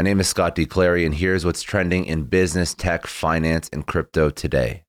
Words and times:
My 0.00 0.04
name 0.04 0.20
is 0.20 0.28
Scott 0.28 0.54
D. 0.54 0.64
Clary, 0.64 1.04
and 1.04 1.14
here's 1.14 1.44
what's 1.44 1.60
trending 1.60 2.06
in 2.06 2.22
business, 2.22 2.72
tech, 2.72 3.06
finance, 3.06 3.68
and 3.70 3.86
crypto 3.86 4.30
today. 4.30 4.84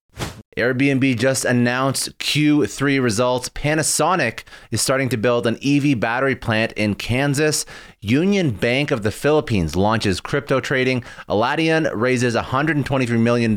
Airbnb 0.55 1.19
just 1.19 1.43
announced 1.43 2.17
Q3 2.19 3.03
results. 3.03 3.49
Panasonic 3.49 4.44
is 4.71 4.81
starting 4.81 5.09
to 5.09 5.17
build 5.17 5.47
an 5.47 5.59
EV 5.62 5.99
battery 5.99 6.37
plant 6.37 6.71
in 6.77 6.95
Kansas. 6.95 7.65
Union 7.99 8.51
Bank 8.51 8.89
of 8.89 9.03
the 9.03 9.12
Philippines 9.12 9.76
launches 9.76 10.21
crypto 10.21 10.62
trading. 10.62 11.03
Alation 11.28 11.91
raises 11.93 12.33
$123 12.33 13.19
million 13.19 13.51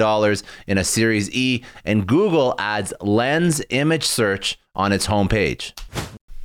in 0.67 0.79
a 0.79 0.83
Series 0.83 1.31
E. 1.31 1.63
And 1.85 2.05
Google 2.05 2.57
adds 2.59 2.93
lens 3.01 3.63
image 3.71 4.03
search 4.03 4.59
on 4.75 4.91
its 4.91 5.07
homepage. 5.07 5.73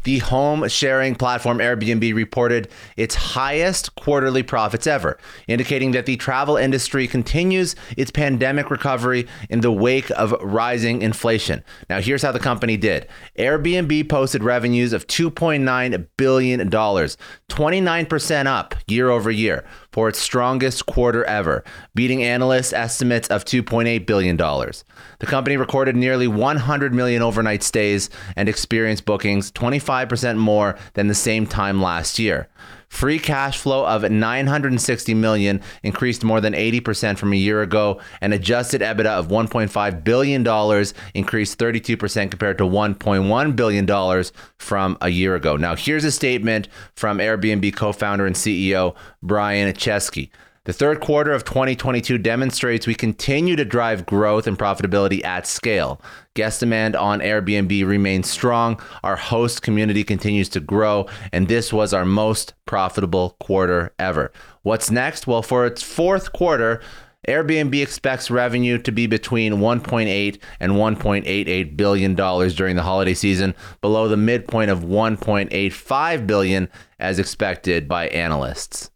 The 0.03 0.19
home 0.19 0.67
sharing 0.67 1.15
platform 1.15 1.57
Airbnb 1.59 2.13
reported 2.13 2.69
its 2.95 3.15
highest 3.15 3.95
quarterly 3.95 4.43
profits 4.43 4.87
ever, 4.87 5.17
indicating 5.47 5.91
that 5.91 6.05
the 6.05 6.17
travel 6.17 6.57
industry 6.57 7.07
continues 7.07 7.75
its 7.97 8.11
pandemic 8.11 8.71
recovery 8.71 9.27
in 9.49 9.61
the 9.61 9.71
wake 9.71 10.09
of 10.11 10.31
rising 10.41 11.01
inflation. 11.01 11.63
Now, 11.89 11.99
here's 11.99 12.21
how 12.21 12.31
the 12.31 12.39
company 12.39 12.77
did 12.77 13.07
Airbnb 13.37 14.09
posted 14.09 14.43
revenues 14.43 14.93
of 14.93 15.07
$2.9 15.07 16.07
billion, 16.17 16.69
29% 16.69 18.45
up 18.45 18.75
year 18.87 19.09
over 19.09 19.31
year 19.31 19.65
for 19.91 20.09
its 20.09 20.19
strongest 20.19 20.85
quarter 20.85 21.23
ever, 21.25 21.63
beating 21.95 22.23
analyst 22.23 22.73
estimates 22.73 23.27
of 23.29 23.45
$2.8 23.45 24.05
billion. 24.05 24.37
The 24.37 25.25
company 25.25 25.57
recorded 25.57 25.95
nearly 25.95 26.27
100 26.27 26.93
million 26.93 27.21
overnight 27.21 27.63
stays 27.63 28.09
and 28.35 28.47
experienced 28.47 29.05
bookings 29.05 29.51
25% 29.51 30.37
more 30.37 30.77
than 30.93 31.07
the 31.07 31.15
same 31.15 31.47
time 31.47 31.81
last 31.81 32.19
year. 32.19 32.47
Free 32.89 33.19
cash 33.19 33.57
flow 33.59 33.85
of 33.85 34.09
960 34.09 35.13
million 35.13 35.61
increased 35.83 36.23
more 36.23 36.41
than 36.41 36.53
80% 36.53 37.17
from 37.17 37.31
a 37.33 37.37
year 37.37 37.61
ago, 37.61 38.01
and 38.19 38.33
adjusted 38.33 38.81
EBITDA 38.81 39.05
of 39.05 39.27
1.5 39.27 40.03
billion 40.03 40.43
dollars 40.43 40.93
increased 41.13 41.59
32% 41.59 42.29
compared 42.31 42.57
to 42.57 42.65
1.1 42.65 43.55
billion 43.55 43.85
dollars 43.85 44.33
from 44.57 44.97
a 45.01 45.09
year 45.09 45.35
ago. 45.35 45.55
Now, 45.55 45.75
here's 45.75 46.03
a 46.03 46.11
statement 46.11 46.67
from 46.95 47.19
Airbnb 47.19 47.75
co-founder 47.75 48.25
and 48.25 48.35
CEO 48.35 48.95
Brian 49.21 49.71
Chesky. 49.73 50.29
The 50.69 50.73
third 50.73 50.99
quarter 50.99 51.31
of 51.31 51.45
2022 51.45 52.19
demonstrates 52.19 52.85
we 52.85 52.93
continue 52.93 53.55
to 53.55 53.65
drive 53.65 54.05
growth 54.05 54.45
and 54.45 54.55
profitability 54.55 55.25
at 55.25 55.47
scale. 55.47 55.99
Guest 56.35 56.59
demand 56.59 56.95
on 56.95 57.21
Airbnb 57.21 57.87
remains 57.87 58.29
strong. 58.29 58.79
Our 59.03 59.15
host 59.15 59.63
community 59.63 60.03
continues 60.03 60.47
to 60.49 60.59
grow, 60.59 61.07
and 61.33 61.47
this 61.47 61.73
was 61.73 61.91
our 61.91 62.05
most 62.05 62.53
profitable 62.67 63.35
quarter 63.39 63.95
ever. 63.97 64.31
What's 64.61 64.91
next? 64.91 65.25
Well, 65.25 65.41
for 65.41 65.65
its 65.65 65.81
fourth 65.81 66.33
quarter, 66.33 66.81
Airbnb 67.27 67.81
expects 67.81 68.29
revenue 68.29 68.77
to 68.77 68.91
be 68.91 69.07
between 69.07 69.53
1.8 69.53 70.39
and 70.59 70.73
1.88 70.73 71.77
billion 71.77 72.13
dollars 72.13 72.53
during 72.53 72.75
the 72.75 72.83
holiday 72.83 73.15
season, 73.15 73.55
below 73.81 74.07
the 74.07 74.17
midpoint 74.17 74.69
of 74.69 74.81
1.85 74.81 76.27
billion 76.27 76.69
as 76.99 77.17
expected 77.17 77.87
by 77.87 78.07
analysts. 78.09 78.91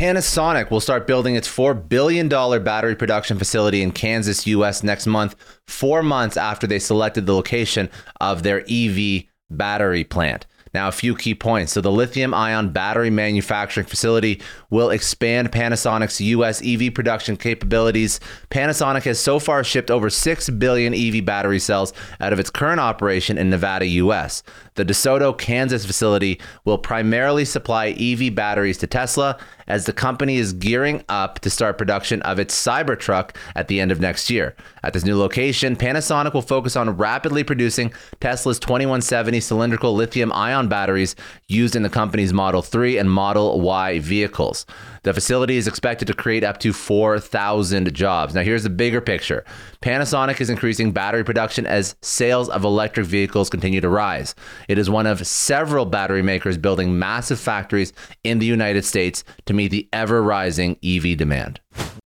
Panasonic 0.00 0.70
will 0.70 0.80
start 0.80 1.06
building 1.06 1.34
its 1.34 1.46
$4 1.46 1.86
billion 1.90 2.26
battery 2.26 2.96
production 2.96 3.36
facility 3.36 3.82
in 3.82 3.92
Kansas, 3.92 4.46
US 4.46 4.82
next 4.82 5.06
month, 5.06 5.36
four 5.66 6.02
months 6.02 6.38
after 6.38 6.66
they 6.66 6.78
selected 6.78 7.26
the 7.26 7.34
location 7.34 7.90
of 8.18 8.42
their 8.42 8.64
EV 8.66 9.24
battery 9.50 10.04
plant. 10.04 10.46
Now, 10.72 10.88
a 10.88 10.92
few 10.92 11.14
key 11.16 11.34
points. 11.34 11.72
So, 11.72 11.80
the 11.80 11.90
lithium 11.90 12.32
ion 12.32 12.70
battery 12.70 13.10
manufacturing 13.10 13.86
facility 13.86 14.40
will 14.70 14.90
expand 14.90 15.50
Panasonic's 15.50 16.20
US 16.20 16.62
EV 16.64 16.94
production 16.94 17.36
capabilities. 17.36 18.20
Panasonic 18.50 19.02
has 19.02 19.18
so 19.18 19.38
far 19.38 19.64
shipped 19.64 19.90
over 19.90 20.08
6 20.08 20.50
billion 20.50 20.94
EV 20.94 21.24
battery 21.24 21.58
cells 21.58 21.92
out 22.20 22.32
of 22.32 22.38
its 22.38 22.50
current 22.50 22.80
operation 22.80 23.36
in 23.36 23.50
Nevada, 23.50 23.86
US. 23.86 24.42
The 24.74 24.84
DeSoto, 24.84 25.36
Kansas 25.36 25.84
facility 25.84 26.40
will 26.64 26.78
primarily 26.78 27.44
supply 27.44 27.88
EV 27.88 28.34
batteries 28.34 28.78
to 28.78 28.86
Tesla 28.86 29.38
as 29.66 29.86
the 29.86 29.92
company 29.92 30.36
is 30.36 30.52
gearing 30.52 31.04
up 31.08 31.38
to 31.40 31.50
start 31.50 31.78
production 31.78 32.22
of 32.22 32.38
its 32.38 32.54
Cybertruck 32.54 33.36
at 33.54 33.68
the 33.68 33.80
end 33.80 33.92
of 33.92 34.00
next 34.00 34.30
year. 34.30 34.56
At 34.82 34.92
this 34.92 35.04
new 35.04 35.16
location, 35.16 35.76
Panasonic 35.76 36.34
will 36.34 36.42
focus 36.42 36.76
on 36.76 36.96
rapidly 36.96 37.44
producing 37.44 37.92
Tesla's 38.20 38.58
2170 38.58 39.40
cylindrical 39.40 39.94
lithium 39.94 40.32
ion 40.32 40.59
batteries 40.68 41.16
used 41.48 41.76
in 41.76 41.82
the 41.82 41.88
company's 41.88 42.32
Model 42.32 42.62
3 42.62 42.98
and 42.98 43.10
Model 43.10 43.60
Y 43.60 43.98
vehicles. 43.98 44.66
The 45.02 45.14
facility 45.14 45.56
is 45.56 45.66
expected 45.66 46.06
to 46.08 46.14
create 46.14 46.44
up 46.44 46.58
to 46.60 46.72
4,000 46.72 47.94
jobs. 47.94 48.34
Now, 48.34 48.42
here's 48.42 48.64
the 48.64 48.70
bigger 48.70 49.00
picture 49.00 49.44
Panasonic 49.82 50.40
is 50.40 50.50
increasing 50.50 50.92
battery 50.92 51.24
production 51.24 51.66
as 51.66 51.96
sales 52.02 52.48
of 52.48 52.64
electric 52.64 53.06
vehicles 53.06 53.48
continue 53.48 53.80
to 53.80 53.88
rise. 53.88 54.34
It 54.68 54.78
is 54.78 54.90
one 54.90 55.06
of 55.06 55.26
several 55.26 55.86
battery 55.86 56.22
makers 56.22 56.58
building 56.58 56.98
massive 56.98 57.40
factories 57.40 57.92
in 58.24 58.38
the 58.38 58.46
United 58.46 58.84
States 58.84 59.24
to 59.46 59.54
meet 59.54 59.70
the 59.70 59.88
ever 59.92 60.22
rising 60.22 60.76
EV 60.84 61.16
demand. 61.16 61.60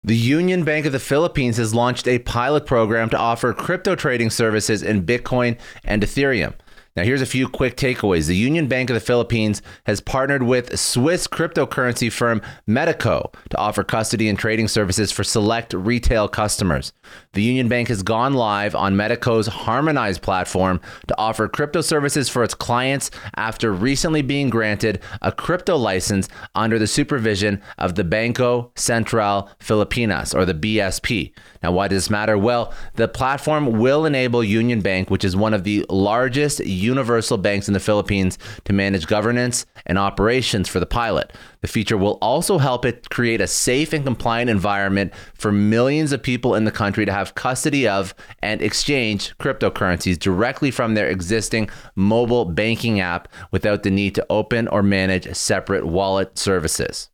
The 0.06 0.14
Union 0.14 0.64
Bank 0.64 0.84
of 0.84 0.92
the 0.92 0.98
Philippines 0.98 1.56
has 1.56 1.74
launched 1.74 2.06
a 2.06 2.18
pilot 2.18 2.66
program 2.66 3.08
to 3.08 3.16
offer 3.16 3.54
crypto 3.54 3.94
trading 3.94 4.28
services 4.28 4.82
in 4.82 5.06
Bitcoin 5.06 5.58
and 5.82 6.02
Ethereum. 6.02 6.52
Now, 6.96 7.02
here's 7.02 7.22
a 7.22 7.26
few 7.26 7.48
quick 7.48 7.76
takeaways. 7.76 8.28
The 8.28 8.36
Union 8.36 8.68
Bank 8.68 8.88
of 8.88 8.94
the 8.94 9.00
Philippines 9.00 9.62
has 9.84 10.00
partnered 10.00 10.44
with 10.44 10.78
Swiss 10.78 11.26
cryptocurrency 11.26 12.10
firm 12.10 12.40
Metaco 12.68 13.34
to 13.50 13.56
offer 13.56 13.82
custody 13.82 14.28
and 14.28 14.38
trading 14.38 14.68
services 14.68 15.10
for 15.10 15.24
select 15.24 15.74
retail 15.74 16.28
customers. 16.28 16.92
The 17.32 17.42
Union 17.42 17.66
Bank 17.66 17.88
has 17.88 18.04
gone 18.04 18.34
live 18.34 18.76
on 18.76 18.94
Metaco's 18.94 19.48
Harmonize 19.48 20.18
platform 20.18 20.80
to 21.08 21.18
offer 21.18 21.48
crypto 21.48 21.80
services 21.80 22.28
for 22.28 22.44
its 22.44 22.54
clients 22.54 23.10
after 23.34 23.72
recently 23.72 24.22
being 24.22 24.48
granted 24.48 25.02
a 25.20 25.32
crypto 25.32 25.76
license 25.76 26.28
under 26.54 26.78
the 26.78 26.86
supervision 26.86 27.60
of 27.76 27.96
the 27.96 28.04
Banco 28.04 28.70
Central 28.76 29.50
Filipinas, 29.58 30.32
or 30.32 30.44
the 30.44 30.54
BSP. 30.54 31.32
Now, 31.60 31.72
why 31.72 31.88
does 31.88 32.04
this 32.04 32.10
matter? 32.10 32.38
Well, 32.38 32.72
the 32.94 33.08
platform 33.08 33.80
will 33.80 34.06
enable 34.06 34.44
Union 34.44 34.80
Bank, 34.80 35.10
which 35.10 35.24
is 35.24 35.34
one 35.34 35.54
of 35.54 35.64
the 35.64 35.84
largest 35.88 36.60
universal 36.84 37.38
banks 37.38 37.68
in 37.68 37.74
the 37.74 37.80
Philippines 37.80 38.38
to 38.64 38.72
manage 38.72 39.06
governance 39.06 39.66
and 39.86 39.98
operations 39.98 40.68
for 40.68 40.80
the 40.80 40.86
pilot. 40.86 41.32
The 41.60 41.68
feature 41.68 41.96
will 41.96 42.18
also 42.20 42.58
help 42.58 42.84
it 42.84 43.10
create 43.10 43.40
a 43.40 43.46
safe 43.46 43.92
and 43.92 44.04
compliant 44.04 44.50
environment 44.50 45.12
for 45.34 45.50
millions 45.50 46.12
of 46.12 46.22
people 46.22 46.54
in 46.54 46.64
the 46.64 46.70
country 46.70 47.04
to 47.06 47.12
have 47.12 47.34
custody 47.34 47.88
of 47.88 48.14
and 48.42 48.60
exchange 48.60 49.36
cryptocurrencies 49.38 50.18
directly 50.18 50.70
from 50.70 50.94
their 50.94 51.08
existing 51.08 51.70
mobile 51.96 52.44
banking 52.44 53.00
app 53.00 53.28
without 53.50 53.82
the 53.82 53.90
need 53.90 54.14
to 54.14 54.26
open 54.30 54.68
or 54.68 54.82
manage 54.82 55.34
separate 55.34 55.86
wallet 55.86 56.38
services. 56.38 57.10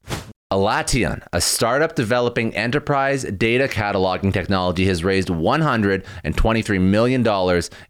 Alation, 0.53 1.25
a 1.33 1.41
startup 1.41 1.95
developing 1.95 2.53
enterprise 2.57 3.23
data 3.23 3.69
cataloging 3.69 4.33
technology, 4.33 4.85
has 4.87 5.05
raised 5.05 5.29
$123 5.29 6.81
million 6.81 7.25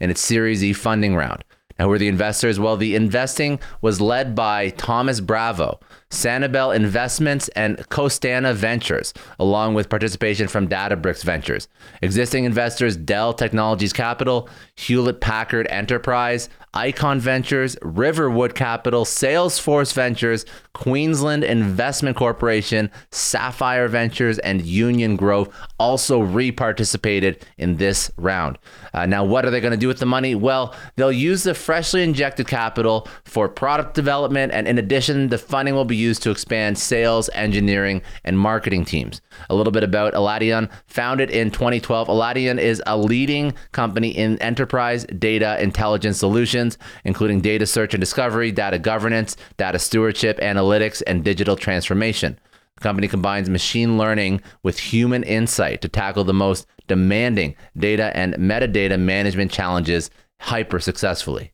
in 0.00 0.10
its 0.10 0.20
Series 0.20 0.62
E 0.62 0.74
funding 0.74 1.16
round. 1.16 1.42
Now, 1.80 1.86
who 1.86 1.92
are 1.92 1.98
the 1.98 2.08
investors? 2.08 2.60
Well, 2.60 2.76
the 2.76 2.94
investing 2.94 3.58
was 3.80 4.02
led 4.02 4.34
by 4.34 4.68
Thomas 4.68 5.18
Bravo, 5.18 5.80
Sanabil 6.10 6.74
Investments, 6.74 7.48
and 7.50 7.78
Costanoa 7.88 8.54
Ventures, 8.54 9.14
along 9.38 9.74
with 9.74 9.88
participation 9.88 10.48
from 10.48 10.68
Databricks 10.68 11.24
Ventures. 11.24 11.68
Existing 12.02 12.44
investors 12.44 12.96
Dell 12.96 13.32
Technologies 13.32 13.92
Capital, 13.92 14.48
Hewlett 14.74 15.20
Packard 15.20 15.66
Enterprise, 15.70 16.48
Icon 16.72 17.18
Ventures, 17.18 17.76
Riverwood 17.82 18.54
Capital, 18.54 19.04
Salesforce 19.04 19.92
Ventures, 19.92 20.44
Queensland 20.72 21.42
Investment 21.42 22.16
Corporation, 22.16 22.90
Sapphire 23.10 23.88
Ventures, 23.88 24.38
and 24.38 24.62
Union 24.62 25.16
Grove 25.16 25.48
also 25.80 26.20
re-participated 26.20 27.44
in 27.58 27.76
this 27.76 28.10
round. 28.16 28.56
Uh, 28.94 29.04
now, 29.04 29.24
what 29.24 29.44
are 29.44 29.50
they 29.50 29.60
going 29.60 29.72
to 29.72 29.76
do 29.76 29.88
with 29.88 29.98
the 29.98 30.06
money? 30.06 30.36
Well, 30.36 30.74
they'll 30.94 31.10
use 31.10 31.42
the 31.42 31.54
freshly 31.54 32.04
injected 32.04 32.46
capital 32.46 33.08
for 33.24 33.48
product 33.48 33.94
development, 33.94 34.52
and 34.52 34.68
in 34.68 34.78
addition, 34.78 35.28
the 35.28 35.38
funding 35.38 35.74
will 35.74 35.84
be 35.84 35.96
used 36.00 36.22
to 36.22 36.30
expand 36.30 36.78
sales, 36.78 37.30
engineering, 37.34 38.02
and 38.24 38.38
marketing 38.38 38.84
teams. 38.84 39.20
A 39.48 39.54
little 39.54 39.70
bit 39.70 39.84
about 39.84 40.14
Alation. 40.14 40.70
Founded 40.86 41.30
in 41.30 41.50
2012, 41.50 42.08
Alation 42.08 42.58
is 42.58 42.82
a 42.86 42.96
leading 42.96 43.54
company 43.72 44.08
in 44.08 44.38
enterprise 44.38 45.04
data 45.18 45.62
intelligence 45.62 46.18
solutions, 46.18 46.78
including 47.04 47.40
data 47.40 47.66
search 47.66 47.94
and 47.94 48.00
discovery, 48.00 48.50
data 48.50 48.78
governance, 48.78 49.36
data 49.56 49.78
stewardship, 49.78 50.38
analytics, 50.40 51.02
and 51.06 51.24
digital 51.24 51.56
transformation. 51.56 52.38
The 52.76 52.80
company 52.82 53.08
combines 53.08 53.50
machine 53.50 53.98
learning 53.98 54.40
with 54.62 54.78
human 54.78 55.22
insight 55.22 55.82
to 55.82 55.88
tackle 55.88 56.24
the 56.24 56.32
most 56.32 56.66
demanding 56.86 57.54
data 57.76 58.10
and 58.16 58.34
metadata 58.34 58.98
management 58.98 59.52
challenges 59.52 60.10
hyper 60.40 60.80
successfully. 60.80 61.52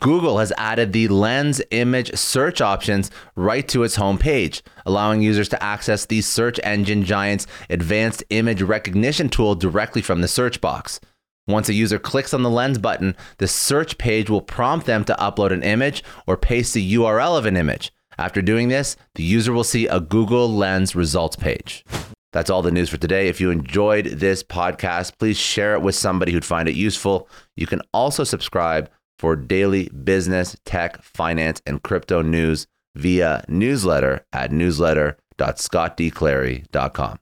Google 0.00 0.38
has 0.38 0.52
added 0.56 0.92
the 0.92 1.08
Lens 1.08 1.60
image 1.70 2.14
search 2.14 2.60
options 2.60 3.10
right 3.34 3.66
to 3.68 3.82
its 3.82 3.96
homepage, 3.96 4.62
allowing 4.86 5.22
users 5.22 5.48
to 5.48 5.62
access 5.62 6.06
the 6.06 6.20
search 6.20 6.60
engine 6.62 7.02
giant's 7.04 7.46
advanced 7.68 8.22
image 8.30 8.62
recognition 8.62 9.28
tool 9.28 9.54
directly 9.54 10.02
from 10.02 10.20
the 10.20 10.28
search 10.28 10.60
box. 10.60 11.00
Once 11.48 11.68
a 11.68 11.74
user 11.74 11.98
clicks 11.98 12.34
on 12.34 12.42
the 12.42 12.50
Lens 12.50 12.78
button, 12.78 13.16
the 13.38 13.48
search 13.48 13.98
page 13.98 14.28
will 14.28 14.42
prompt 14.42 14.86
them 14.86 15.04
to 15.04 15.14
upload 15.14 15.50
an 15.50 15.62
image 15.62 16.04
or 16.26 16.36
paste 16.36 16.74
the 16.74 16.94
URL 16.94 17.36
of 17.36 17.46
an 17.46 17.56
image. 17.56 17.92
After 18.18 18.42
doing 18.42 18.68
this, 18.68 18.96
the 19.14 19.22
user 19.22 19.52
will 19.52 19.64
see 19.64 19.86
a 19.86 20.00
Google 20.00 20.54
Lens 20.54 20.94
results 20.94 21.36
page. 21.36 21.84
That's 22.32 22.50
all 22.50 22.60
the 22.60 22.70
news 22.70 22.90
for 22.90 22.98
today. 22.98 23.28
If 23.28 23.40
you 23.40 23.50
enjoyed 23.50 24.04
this 24.06 24.42
podcast, 24.42 25.12
please 25.18 25.38
share 25.38 25.74
it 25.74 25.80
with 25.80 25.94
somebody 25.94 26.32
who'd 26.32 26.44
find 26.44 26.68
it 26.68 26.74
useful. 26.74 27.28
You 27.56 27.66
can 27.66 27.80
also 27.94 28.22
subscribe 28.22 28.90
for 29.18 29.36
daily 29.36 29.88
business, 29.88 30.56
tech, 30.64 31.02
finance, 31.02 31.60
and 31.66 31.82
crypto 31.82 32.22
news 32.22 32.68
via 32.94 33.44
newsletter 33.48 34.24
at 34.32 34.52
newsletter.scottdclary.com. 34.52 37.18